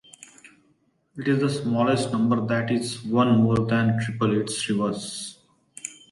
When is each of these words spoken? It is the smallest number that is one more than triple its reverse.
It 1.15 1.27
is 1.27 1.39
the 1.41 1.47
smallest 1.61 2.11
number 2.11 2.43
that 2.47 2.71
is 2.71 3.03
one 3.03 3.41
more 3.43 3.57
than 3.57 3.99
triple 3.99 4.35
its 4.41 4.67
reverse. 4.67 5.37